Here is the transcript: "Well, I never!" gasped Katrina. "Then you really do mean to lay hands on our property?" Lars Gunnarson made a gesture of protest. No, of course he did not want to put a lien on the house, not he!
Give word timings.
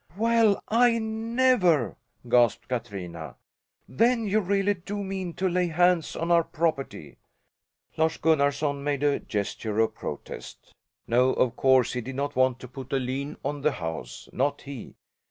"Well, 0.17 0.63
I 0.67 0.97
never!" 0.97 1.95
gasped 2.27 2.67
Katrina. 2.67 3.35
"Then 3.87 4.25
you 4.25 4.39
really 4.39 4.73
do 4.73 5.03
mean 5.03 5.35
to 5.35 5.47
lay 5.47 5.67
hands 5.67 6.15
on 6.15 6.31
our 6.31 6.43
property?" 6.43 7.19
Lars 7.97 8.17
Gunnarson 8.17 8.83
made 8.83 9.03
a 9.03 9.19
gesture 9.19 9.77
of 9.79 9.93
protest. 9.93 10.73
No, 11.05 11.33
of 11.33 11.55
course 11.55 11.93
he 11.93 12.01
did 12.01 12.15
not 12.15 12.35
want 12.35 12.59
to 12.61 12.67
put 12.67 12.91
a 12.91 12.97
lien 12.97 13.37
on 13.45 13.61
the 13.61 13.73
house, 13.73 14.27
not 14.33 14.63
he! 14.63 14.95